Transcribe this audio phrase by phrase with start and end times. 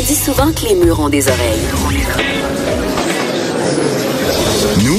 [0.00, 1.60] On dit souvent que les murs ont des oreilles.
[4.82, 4.98] Nous,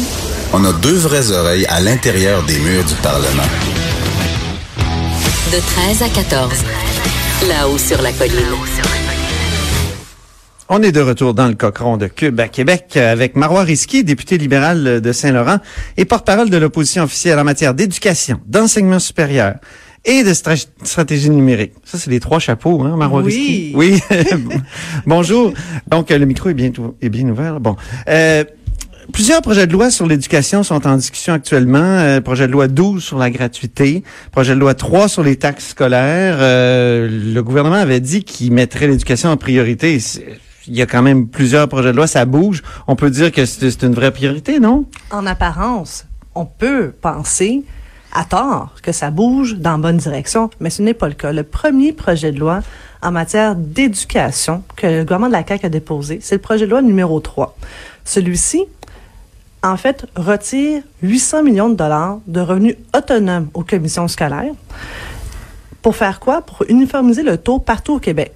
[0.53, 3.41] on a deux vraies oreilles à l'intérieur des murs du Parlement.
[5.51, 6.53] De 13 à 14.
[7.49, 8.35] Là-haut sur la colline.
[10.69, 14.37] On est de retour dans le cochon de Cube à Québec avec Marois Risky, député
[14.37, 15.57] libéral de Saint-Laurent
[15.97, 19.55] et porte-parole de l'opposition officielle en matière d'éducation, d'enseignement supérieur
[20.05, 21.73] et de stra- stratégie numérique.
[21.83, 23.71] Ça, c'est les trois chapeaux, hein, Marois Risky?
[23.75, 23.99] Oui.
[25.05, 25.53] Bonjour.
[25.87, 26.71] Donc, euh, le micro est bien,
[27.01, 27.59] est bien ouvert.
[27.59, 27.75] Bon.
[28.07, 28.43] Euh,
[29.13, 31.79] Plusieurs projets de loi sur l'éducation sont en discussion actuellement.
[31.79, 35.69] Euh, projet de loi 12 sur la gratuité, projet de loi 3 sur les taxes
[35.69, 36.37] scolaires.
[36.39, 39.97] Euh, le gouvernement avait dit qu'il mettrait l'éducation en priorité.
[40.67, 42.61] Il y a quand même plusieurs projets de loi, ça bouge.
[42.87, 44.85] On peut dire que c'est c'est une vraie priorité, non?
[45.09, 47.63] En apparence, on peut penser
[48.13, 51.31] à tort que ça bouge dans la bonne direction, mais ce n'est pas le cas.
[51.31, 52.61] Le premier projet de loi
[53.01, 56.71] en matière d'éducation que le gouvernement de la CAQ a déposé, c'est le projet de
[56.71, 57.57] loi numéro 3.
[58.05, 58.65] Celui-ci,
[59.63, 64.53] en fait, retire 800 millions de dollars de revenus autonomes aux commissions scolaires.
[65.81, 66.41] Pour faire quoi?
[66.41, 68.33] Pour uniformiser le taux partout au Québec.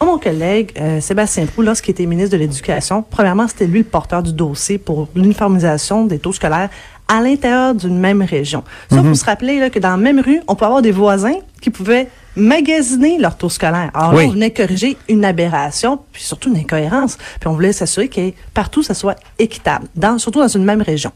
[0.00, 4.22] Mon collègue euh, Sébastien Prou, lorsqu'il était ministre de l'Éducation, premièrement, c'était lui le porteur
[4.22, 6.70] du dossier pour l'uniformisation des taux scolaires
[7.08, 8.62] à l'intérieur d'une même région.
[8.90, 11.36] Ça, faut se rappeler là, que dans la même rue, on peut avoir des voisins
[11.60, 13.90] qui pouvaient magasiner leur taux scolaire.
[13.94, 17.16] Alors là, on venait corriger une aberration, puis surtout une incohérence.
[17.40, 21.10] Puis on voulait s'assurer que partout, ça soit équitable, dans, surtout dans une même région.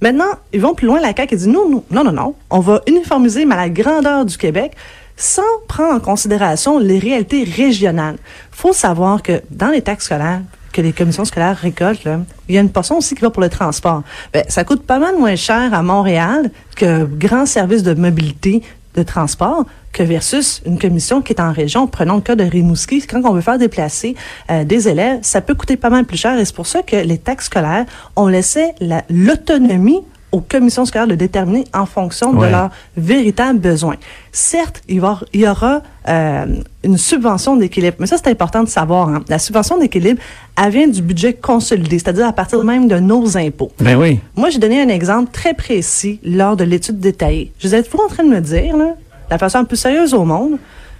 [0.00, 2.60] Maintenant, ils vont plus loin, la CAQ, et dit non, non, non, non, non, on
[2.60, 4.72] va uniformiser mais à la grandeur du Québec
[5.16, 8.16] sans prendre en considération les réalités régionales.
[8.50, 10.40] faut savoir que dans les taxes scolaires,
[10.74, 13.42] que les commissions scolaires récoltent, là, il y a une portion aussi qui va pour
[13.42, 14.02] le transport.
[14.32, 18.62] Ben, ça coûte pas mal moins cher à Montréal que grand service de mobilité
[18.96, 21.86] de transport que versus une commission qui est en région.
[21.86, 23.00] Prenons le cas de Rimouski.
[23.06, 24.14] Quand on veut faire déplacer
[24.50, 26.96] euh, des élèves, ça peut coûter pas mal plus cher et c'est pour ça que
[26.96, 27.86] les taxes scolaires,
[28.16, 30.00] on laissait la- l'autonomie
[30.34, 33.94] aux commissions scolaires de déterminer en fonction de leurs véritables besoins.
[34.32, 36.46] Certes, il, va, il y aura euh,
[36.82, 39.08] une subvention d'équilibre, mais ça, c'est important de savoir.
[39.10, 39.22] hein.
[39.28, 40.20] La subvention d'équilibre,
[40.60, 43.70] elle vient du budget consolidé, c'est-à-dire à partir même de nos impôts.
[43.78, 44.18] Ben oui.
[44.34, 47.52] Moi, j'ai donné un exemple très précis lors de l'étude détaillée.
[47.60, 50.14] Je vous êtes-vous en train de me dire, là, de la façon la plus sérieuse
[50.14, 50.58] au monde,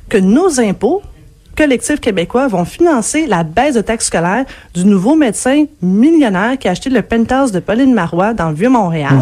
[0.09, 1.03] que nos impôts
[1.54, 4.44] collectifs québécois vont financer la baisse de taxes scolaires
[4.75, 9.15] du nouveau médecin millionnaire qui a acheté le penthouse de Pauline Marois dans le Vieux-Montréal.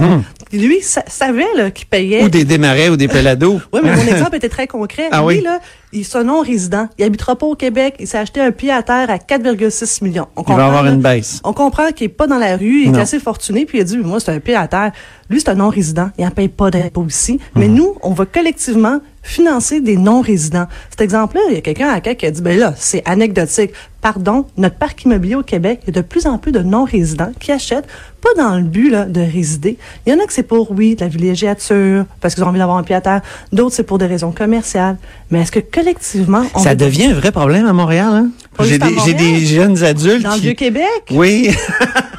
[0.52, 2.24] Lui, sa- savait qu'il payait...
[2.24, 3.60] Ou des démarrais ou des pelados.
[3.72, 5.08] Oui, mais mon exemple était très concret.
[5.10, 5.40] Ah Lui, oui?
[5.40, 5.60] là,
[5.94, 6.88] il est un non-résident.
[6.98, 7.94] Il habitera pas au Québec.
[8.00, 10.26] Il s'est acheté un pied à terre à 4,6 millions.
[10.36, 10.90] On Il va avoir là?
[10.90, 11.40] une baisse.
[11.44, 13.84] On comprend qu'il est pas dans la rue, il est assez fortuné, puis il a
[13.84, 14.92] dit, moi, c'est un pied à terre.
[15.30, 16.10] Lui, c'est un non-résident.
[16.18, 17.40] Il n'en paye pas d'impôts ici.
[17.54, 17.74] Mais Mhm.
[17.74, 20.66] nous, on va collectivement financer des non-résidents.
[20.90, 23.70] Cet exemple-là, il y a quelqu'un à CAQ qui a dit, ben là, c'est anecdotique.
[24.00, 27.30] Pardon, notre parc immobilier au Québec, il y a de plus en plus de non-résidents
[27.38, 27.86] qui achètent,
[28.20, 29.78] pas dans le but là, de résider.
[30.04, 32.58] Il y en a que c'est pour, oui, de la villégiature, parce qu'ils ont envie
[32.58, 33.22] d'avoir un pied à terre.
[33.52, 34.96] D'autres, c'est pour des raisons commerciales.
[35.30, 38.30] Mais est-ce que collectivement, on Ça devient un vrai problème à Montréal, hein?
[38.60, 38.78] J'ai
[39.14, 40.40] des, jeunes adultes dans le.
[40.40, 41.04] Vieux-Québec?
[41.10, 41.50] Oui.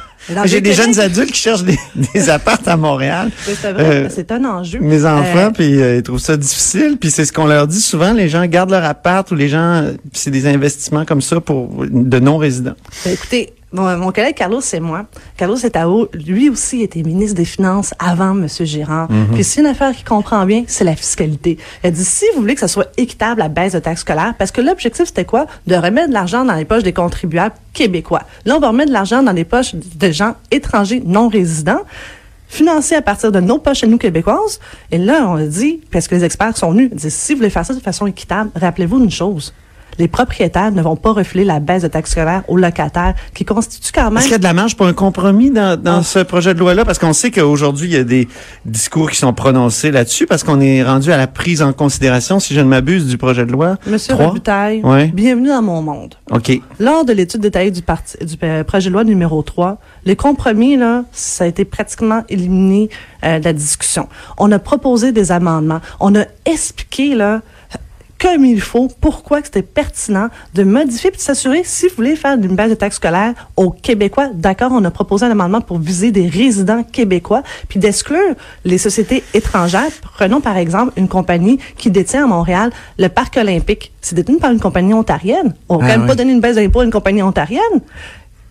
[0.44, 1.78] J'ai des jeunes adultes qui cherchent des,
[2.14, 3.30] des appartes à Montréal.
[3.46, 4.78] Oui, C'est vrai, Euh, c'est un enjeu.
[4.80, 6.96] Mes enfants, Euh, puis euh, ils trouvent ça difficile.
[7.00, 9.84] Puis c'est ce qu'on leur dit souvent, les gens gardent leur appart ou les gens,
[10.12, 12.74] c'est des investissements comme ça pour de non-résidents.
[13.04, 15.04] Ben, écoutez, mon, mon collègue Carlos, c'est moi.
[15.36, 18.46] Carlos Etao, lui aussi était ministre des Finances avant M.
[18.60, 19.08] Girard.
[19.32, 21.58] Puis c'est une affaire qu'il comprend bien, c'est la fiscalité.
[21.82, 24.52] A dit, si vous voulez que ça soit équitable, la baisse de taxes scolaires, parce
[24.52, 25.46] que l'objectif, c'était quoi?
[25.66, 28.22] De remettre de l'argent dans les poches des contribuables québécois.
[28.44, 31.82] Là, on va remettre de l'argent dans les poches de gens étrangers non résidents
[32.46, 34.60] financés à partir de nos poches à nous québécoises.
[34.92, 37.38] Et là, on a dit, parce que les experts sont venus, ils disent, si vous
[37.38, 39.52] voulez faire ça de façon équitable, rappelez-vous une chose.
[39.98, 43.92] Les propriétaires ne vont pas refiler la baisse de taxes scolaires aux locataires, qui constitue
[43.92, 46.02] quand même Est-ce qu'il y a de la marge pour un compromis dans, dans Ah.
[46.02, 46.84] ce projet de loi-là?
[46.84, 48.28] Parce qu'on sait qu'aujourd'hui, il y a des
[48.64, 52.54] discours qui sont prononcés là-dessus, parce qu'on est rendu à la prise en considération, si
[52.54, 53.76] je ne m'abuse, du projet de loi.
[53.86, 54.26] Monsieur Trois?
[54.28, 55.06] Robitaille, Ouais.
[55.08, 56.14] bienvenue dans mon monde.
[56.30, 56.60] OK.
[56.80, 60.76] Lors de l'étude détaillée du, parti, du euh, projet de loi numéro 3, les compromis,
[60.76, 62.90] là, ça a été pratiquement éliminé
[63.24, 64.08] euh, de la discussion.
[64.38, 65.80] On a proposé des amendements.
[66.00, 67.40] On a expliqué là,
[68.20, 72.34] comme il faut pourquoi c'était pertinent de modifier puis de s'assurer si vous voulez faire
[72.34, 74.28] une base de taxes scolaires aux Québécois.
[74.32, 78.34] D'accord, on a proposé un amendement pour viser des résidents québécois puis d'exclure
[78.64, 79.90] les sociétés étrangères.
[80.14, 83.92] Prenons par exemple une compagnie qui détient à Montréal le parc olympique.
[84.00, 85.54] C'est détenu par une compagnie ontarienne.
[85.68, 86.08] On va Ah quand même oui.
[86.08, 87.80] pas donner une baisse d'impôt à une compagnie ontarienne.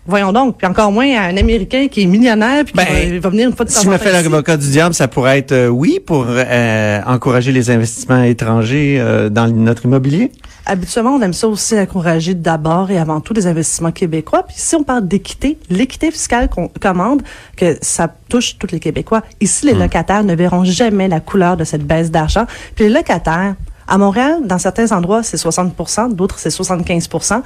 [0.06, 3.00] Voyons donc, puis encore moins à un Américain qui est millionnaire puis qui Ben, va,
[3.00, 5.08] il va venir une fois de temps Si je me fais l'avocat du diable, ça
[5.08, 10.30] pourrait être euh, oui pour euh, encourager les investissements étrangers euh, dans notre immobilier.
[10.66, 14.42] Habituellement, on aime ça aussi encourager d'abord et avant tout des investissements québécois.
[14.42, 17.22] Puis si on parle d'équité, l'équité fiscale qu'on commande,
[17.56, 19.22] que ça touche tous les Québécois.
[19.40, 22.46] Ici, les locataires ne verront jamais la couleur de cette baisse d'argent.
[22.74, 23.54] Puis les locataires,
[23.86, 27.42] à Montréal, dans certains endroits, c'est 60% d'autres, c'est 75%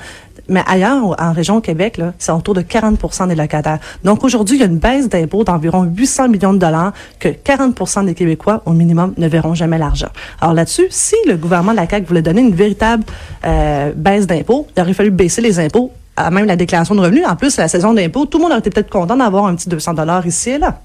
[0.49, 3.79] mais ailleurs, en région Québec, c'est autour de 40% des locataires.
[4.03, 8.07] Donc aujourd'hui, il y a une baisse d'impôts d'environ 800 millions de dollars que 40%
[8.07, 10.09] des Québécois, au minimum, ne verront jamais l'argent.
[10.41, 13.05] Alors là-dessus, si le gouvernement de la CAQ voulait donner une véritable
[13.45, 17.25] euh, baisse d'impôts, il aurait fallu baisser les impôts à même la déclaration de revenus.
[17.29, 19.69] En plus, la saison d'impôts, tout le monde aurait été peut-être content d'avoir un petit
[19.69, 20.81] 200 dollars ici et là.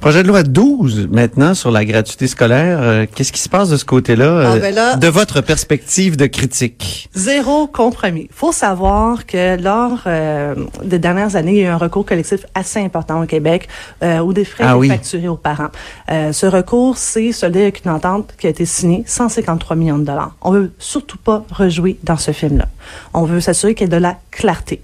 [0.00, 2.78] Projet de loi 12 maintenant sur la gratuité scolaire.
[2.80, 6.16] Euh, Qu'est-ce qui se passe de ce côté-là, Ah, euh, ben là- de votre perspective
[6.16, 7.08] de critique?
[7.14, 8.28] Zéro compromis.
[8.32, 10.54] faut savoir que lors euh,
[10.84, 13.68] des dernières années, il y a eu un recours collectif assez important au Québec
[14.02, 14.88] où des frais Ah oui.
[14.88, 15.68] facturés aux parents.
[16.08, 20.34] Ce recours s'est soldé avec une entente qui a été signée, 153 millions de dollars.
[20.42, 22.66] On veut surtout pas rejouer dans ce film-là.
[23.14, 24.82] On veut s'assurer qu'il y ait de la clarté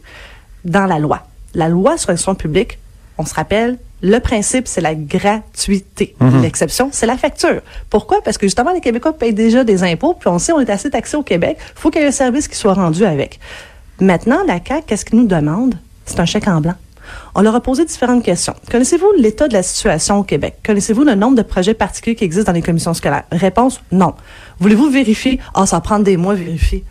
[0.64, 1.23] dans la loi.
[1.55, 2.78] La loi sur l'instruction publique,
[3.19, 6.14] on se rappelle, le principe, c'est la gratuité.
[6.43, 7.62] L'exception, c'est la facture.
[7.88, 8.20] Pourquoi?
[8.22, 10.90] Parce que justement, les Québécois payent déjà des impôts, puis on sait, on est assez
[10.90, 11.56] taxés au Québec.
[11.58, 13.40] Il faut qu'il y ait un service qui soit rendu avec.
[14.00, 15.75] Maintenant, la CAQ, qu'est-ce qu'ils nous demande?
[16.04, 16.75] C'est un chèque en blanc.
[17.34, 18.54] On leur a posé différentes questions.
[18.70, 20.56] Connaissez-vous l'état de la situation au Québec?
[20.64, 23.25] Connaissez-vous le nombre de projets particuliers qui existent dans les commissions scolaires?
[23.32, 24.14] Réponse, non.
[24.58, 25.40] Voulez-vous vérifier?
[25.54, 26.84] Ah, ça va prendre des mois à vérifier.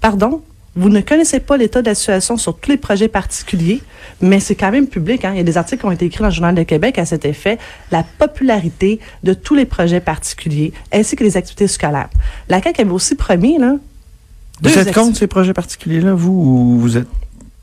[0.00, 0.42] Pardon?
[0.74, 3.82] Vous ne connaissez pas l'état de la situation sur tous les projets particuliers,
[4.22, 5.24] mais c'est quand même public.
[5.24, 5.32] Hein?
[5.34, 7.04] Il y a des articles qui ont été écrits dans le Journal de Québec à
[7.04, 7.58] cet effet.
[7.90, 12.08] La popularité de tous les projets particuliers, ainsi que les activités scolaires.
[12.48, 13.76] La CAQ avait aussi promis, là,
[14.62, 17.08] Vous êtes contre ces projets particuliers-là, vous, ou vous êtes...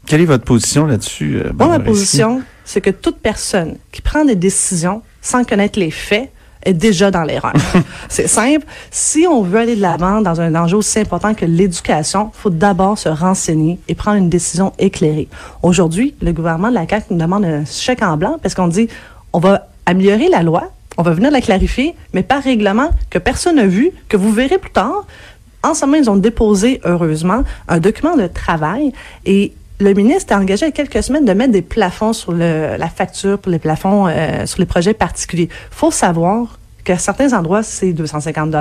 [0.06, 1.38] Quelle est votre position là-dessus?
[1.38, 5.92] euh, Moi, ma position, c'est que toute personne qui prend des décisions sans connaître les
[5.92, 6.32] faits
[6.64, 7.54] est déjà dans l'erreur.
[8.10, 8.66] c'est simple.
[8.92, 12.98] Si on veut aller de l'avant dans un enjeu aussi important que l'éducation, faut d'abord
[12.98, 15.28] se renseigner et prendre une décision éclairée.
[15.64, 18.90] Aujourd'hui, le gouvernement de la CAQ nous demande un chèque en blanc parce qu'on dit
[19.34, 23.56] on va améliorer la loi, on va venir la clarifier, mais par règlement que personne
[23.56, 25.06] n'a vu, que vous verrez plus tard.
[25.64, 28.94] En ce moment, ils ont déposé, heureusement, un document de travail
[29.26, 32.32] et le ministre a engagé il y a quelques semaines de mettre des plafonds sur
[32.32, 35.50] le, la facture pour les plafonds euh, sur les projets particuliers.
[35.72, 38.56] faut savoir qu'à certains endroits, c'est 250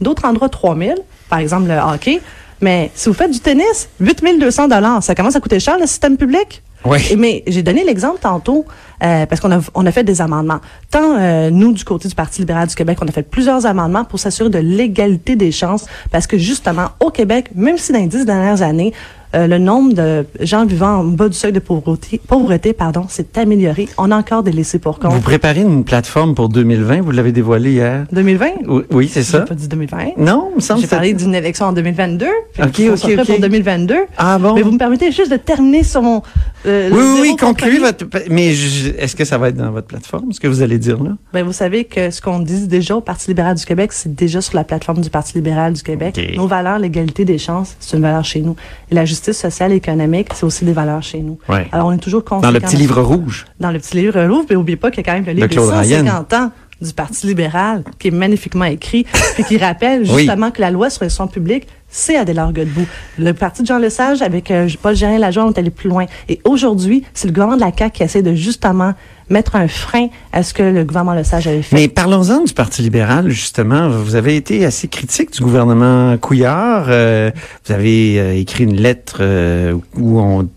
[0.00, 0.94] d'autres endroits, 3000
[1.28, 2.20] par exemple le hockey.
[2.60, 4.68] Mais si vous faites du tennis, 8200
[5.00, 6.62] ça commence à coûter cher, le système public.
[6.84, 6.98] Oui.
[7.16, 8.64] Mais j'ai donné l'exemple tantôt
[9.02, 10.60] euh, parce qu'on a, on a fait des amendements.
[10.90, 14.04] Tant euh, nous, du côté du Parti libéral du Québec, on a fait plusieurs amendements
[14.04, 18.06] pour s'assurer de l'égalité des chances parce que justement, au Québec, même si dans les
[18.06, 18.92] dix dernières années,
[19.34, 23.26] euh, le nombre de gens vivant en bas du seuil de pauvreté, pauvreté pardon, s'est
[23.36, 23.88] amélioré.
[23.98, 25.22] On a encore des laissés pour Vous compte.
[25.22, 28.06] préparez une plateforme pour 2020, vous l'avez dévoilé hier?
[28.12, 28.46] 2020?
[28.66, 29.40] Oui, oui, c'est J'ai ça.
[29.40, 29.98] pas dit 2020.
[30.18, 32.26] Non, il me semble J'ai parlé d'une élection en 2022.
[32.52, 33.26] puis Ok, ok, ok.
[33.26, 33.96] pour 2022.
[34.16, 34.54] Ah bon?
[34.54, 36.22] Mais vous me permettez juste de terminer sur mon...
[36.66, 38.06] euh, Oui, oui, concluez votre...
[38.30, 41.16] Mais est-ce que ça va être dans votre plateforme, ce que vous allez dire là?
[41.32, 44.40] Ben, vous savez que ce qu'on dit déjà au Parti libéral du Québec, c'est déjà
[44.40, 46.20] sur la plateforme du Parti libéral du Québec.
[46.36, 48.56] Nos valeurs, l'égalité des chances, c'est une valeur chez nous.
[48.90, 51.38] Et la justice sociale et économique, c'est aussi des valeurs chez nous.
[51.48, 51.68] Ouais.
[51.72, 53.46] Alors, on est toujours Dans le petit livre rouge.
[53.60, 55.48] Dans le petit livre rouge, mais n'oubliez pas qu'il y a quand même le livre
[55.48, 56.04] De Claude des Ryan.
[56.04, 59.06] 150 ans du Parti libéral, qui est magnifiquement écrit,
[59.38, 60.18] et qui rappelle Oui.
[60.18, 62.86] justement que la loi sur les soins publics, c'est Adélard Godbout.
[63.18, 66.04] Le Parti de Jean Lesage, avec euh, Paul Gérin Lajoie, on est allé plus loin.
[66.28, 68.92] Et aujourd'hui, c'est le gouvernement de la CAQ qui essaie de justement
[69.30, 71.76] mettre un frein à ce que le gouvernement Lesage avait fait.
[71.76, 73.88] Mais parlons-en du Parti libéral, justement.
[73.88, 76.86] Vous avez été assez critique du gouvernement Couillard.
[76.88, 77.30] Euh,
[77.66, 80.48] vous avez euh, écrit une lettre euh, où on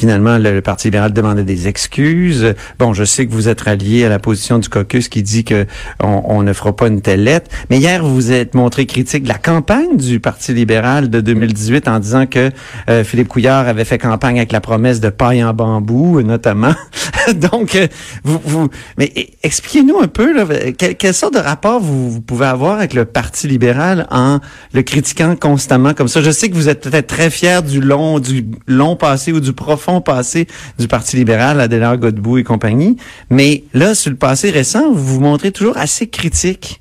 [0.00, 2.54] Finalement, le, Parti libéral demandait des excuses.
[2.78, 5.66] Bon, je sais que vous êtes rallié à la position du caucus qui dit que
[6.02, 7.50] on, ne fera pas une telle lettre.
[7.68, 11.86] Mais hier, vous vous êtes montré critique de la campagne du Parti libéral de 2018
[11.86, 12.50] en disant que
[12.88, 16.74] euh, Philippe Couillard avait fait campagne avec la promesse de paille en bambou, notamment.
[17.34, 17.86] Donc, euh,
[18.24, 22.46] vous, vous, mais eh, expliquez-nous un peu là, quelle, sorte de rapport vous, vous pouvez
[22.46, 24.40] avoir avec le Parti libéral en
[24.72, 26.22] le critiquant constamment comme ça?
[26.22, 29.52] Je sais que vous êtes peut-être très fier du long, du long passé ou du
[29.52, 30.46] profond passé
[30.78, 32.96] du Parti libéral, Adélard Godbout et compagnie,
[33.30, 36.80] mais là, sur le passé récent, vous vous montrez toujours assez critique.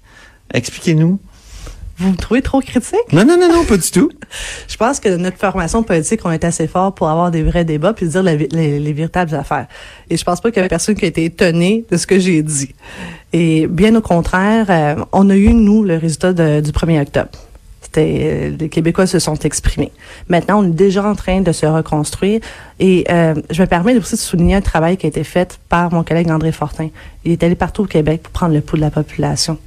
[0.53, 1.19] Expliquez-nous.
[1.97, 3.11] Vous me trouvez trop critique?
[3.11, 4.09] Non, non, non, non, pas du tout.
[4.69, 7.91] Je pense que notre formation politique, on est assez fort pour avoir des vrais débats
[7.91, 9.67] puis dire la- les, les véritables affaires.
[10.09, 12.17] Et je pense pas qu'il y avait personne qui a été étonné de ce que
[12.17, 12.73] j'ai dit.
[13.33, 17.31] Et bien au contraire, euh, on a eu, nous, le résultat de- du 1er octobre.
[17.81, 19.91] C'était, euh, les Québécois se sont exprimés.
[20.27, 22.41] Maintenant, on est déjà en train de se reconstruire.
[22.79, 25.91] Et euh, je me permets aussi de souligner un travail qui a été fait par
[25.93, 26.89] mon collègue André Fortin.
[27.25, 29.57] Il est allé partout au Québec pour prendre le pouls de la population.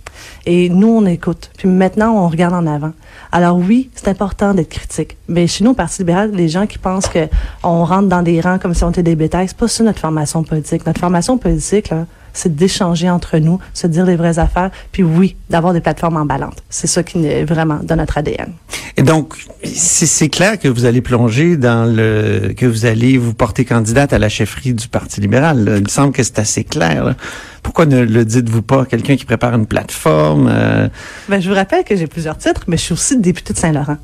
[0.46, 1.50] Et nous, on écoute.
[1.56, 2.92] Puis maintenant, on regarde en avant.
[3.30, 5.16] Alors oui, c'est important d'être critique.
[5.28, 7.28] Mais chez nous, au Parti libéral, les gens qui pensent que
[7.62, 10.00] on rentre dans des rangs comme si on était des bétails, c'est pas ça notre
[10.00, 10.86] formation politique.
[10.86, 15.36] Notre formation politique, là, c'est d'échanger entre nous, se dire les vraies affaires, puis oui,
[15.50, 16.62] d'avoir des plateformes emballantes.
[16.70, 18.52] C'est ça qui est vraiment dans notre ADN.
[18.96, 19.34] Et donc,
[19.64, 24.18] c'est clair que vous allez plonger dans le, que vous allez vous porter candidate à
[24.18, 25.64] la chefferie du Parti libéral.
[25.64, 25.76] là.
[25.78, 27.04] Il me semble que c'est assez clair.
[27.04, 27.14] là.
[27.62, 28.84] Pourquoi ne le dites-vous pas?
[28.84, 30.88] Quelqu'un qui prépare une plateforme, euh,
[31.28, 33.96] Ben, je vous rappelle que j'ai plusieurs titres, mais je suis aussi députée de Saint-Laurent.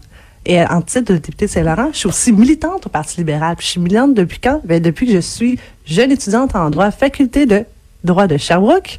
[0.46, 3.56] Et euh, en titre de députée de Saint-Laurent, je suis aussi militante au Parti libéral.
[3.56, 4.62] Puis je suis militante depuis quand?
[4.64, 7.64] Ben, depuis que je suis jeune étudiante en droit, faculté de
[8.04, 8.98] droit de Sherbrooke.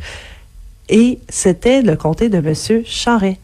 [0.89, 3.38] Et c'était le comté de Monsieur Charret.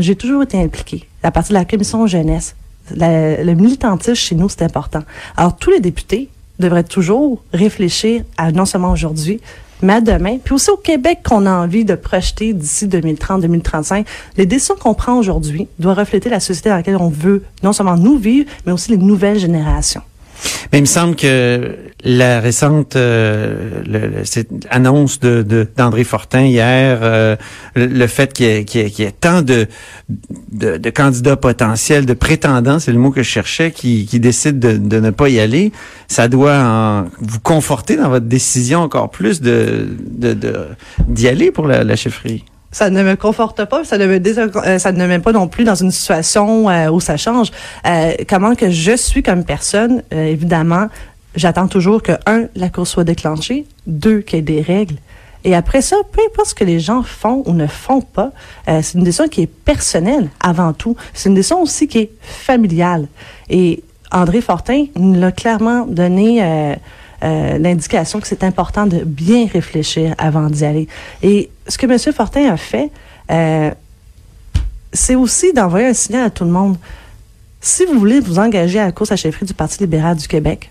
[0.00, 1.08] J'ai toujours été impliquée.
[1.22, 2.54] À partir de la commission jeunesse,
[2.94, 5.02] le militantisme chez nous, c'est important.
[5.36, 6.28] Alors, tous les députés
[6.58, 9.40] devraient toujours réfléchir à non seulement aujourd'hui,
[9.80, 14.04] mais à demain, puis aussi au Québec qu'on a envie de projeter d'ici 2030-2035.
[14.36, 17.96] Les décisions qu'on prend aujourd'hui doivent refléter la société dans laquelle on veut non seulement
[17.96, 20.02] nous vivre, mais aussi les nouvelles générations.
[20.72, 26.02] Mais il me semble que la récente euh, le- le- cette annonce de de- d'André
[26.04, 27.36] Fortin hier, euh,
[27.76, 29.66] le, le fait qu'il y, ait- qu'il y ait- qu'il y ait tant de,
[30.52, 34.58] de, de candidats potentiels, de prétendants, c'est le mot que je cherchais, qui, qui décident
[34.58, 35.72] de, de ne pas y aller,
[36.08, 40.66] ça doit en- vous conforter dans votre décision encore plus de de- de-
[41.06, 42.44] d'y aller pour la, la chefferie.
[42.72, 45.46] Ça ne me conforte pas, ça ne me euh, ça ne me met pas non
[45.46, 47.52] plus dans une situation euh, où ça change.
[47.86, 50.86] Euh, comment que je suis comme personne, euh, évidemment,
[51.36, 54.96] j'attends toujours que un, la course soit déclenchée, deux, qu'il y ait des règles.
[55.44, 58.30] Et après ça, peu importe ce que les gens font ou ne font pas,
[58.68, 60.96] euh, c'est une décision qui est personnelle avant tout.
[61.12, 63.06] C'est une décision aussi qui est familiale.
[63.50, 66.76] Et André Fortin nous l'a clairement donné
[67.22, 70.88] euh, l'indication que c'est important de bien réfléchir avant d'y aller.
[71.22, 71.98] Et ce que M.
[72.14, 72.90] Fortin a fait,
[73.30, 73.70] euh,
[74.92, 76.76] c'est aussi d'envoyer un signal à tout le monde.
[77.60, 80.70] Si vous voulez vous engager à la course à chefferie du Parti libéral du Québec,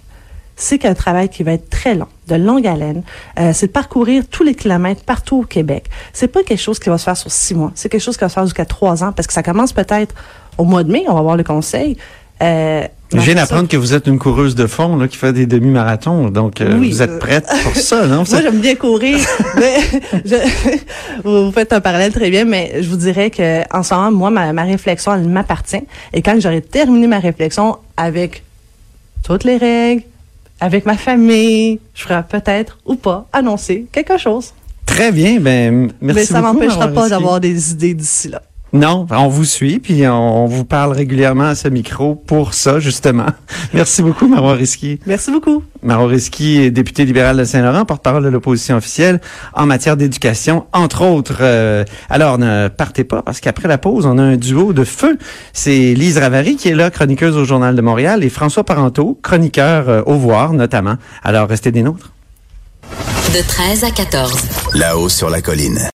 [0.58, 3.04] c'est qu'un travail qui va être très long, de longue haleine.
[3.40, 5.90] Euh, c'est de parcourir tous les kilomètres partout au Québec.
[6.14, 7.72] C'est pas quelque chose qui va se faire sur six mois.
[7.76, 10.14] C'est quelque chose qui va se faire jusqu'à trois ans parce que ça commence peut-être
[10.58, 11.06] au mois de mai.
[11.08, 11.98] On va voir le conseil.
[13.14, 16.30] Je viens d'apprendre que vous êtes une coureuse de fond là, qui fait des demi-marathons,
[16.30, 18.24] donc euh, Oui, vous êtes prête pour ça, non?
[18.30, 19.18] Moi, j'aime bien courir.
[19.58, 19.76] mais
[20.26, 20.80] je-
[21.24, 24.30] vous, faites un parallèle très bien, mais je vous dirais que en ce moment, moi,
[24.30, 25.84] ma, ma réflexion, elle m'appartient.
[26.14, 28.44] Et quand j'aurai terminé ma réflexion avec
[29.24, 30.04] toutes les règles,
[30.60, 34.54] avec ma famille, je ferai peut-être ou pas annoncer quelque chose.
[34.86, 38.42] Très bien, ben merci mais ça m'empêchera pas d'avoir des idées d'ici là.
[38.74, 42.80] Non, on vous suit, puis on, on vous parle régulièrement à ce micro pour ça,
[42.80, 43.26] justement.
[43.74, 44.98] Merci beaucoup, Marois Risky.
[45.06, 45.62] Merci beaucoup.
[45.84, 49.20] Marois Risky est député libéral de Saint-Laurent, porte-parole de l'opposition officielle
[49.54, 51.40] en matière d'éducation, entre autres.
[51.42, 55.18] Euh, alors, ne partez pas, parce qu'après la pause, on a un duo de feu.
[55.52, 59.90] C'est Lise Ravary qui est là, chroniqueuse au Journal de Montréal, et François Parenteau, chroniqueur
[59.90, 60.96] euh, au Voir, notamment.
[61.24, 62.14] Alors, restez des nôtres.
[63.34, 64.34] De 13 à 14.
[64.76, 65.82] Là-haut sur la colline.